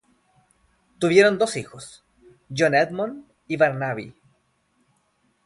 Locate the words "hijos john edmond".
1.57-3.23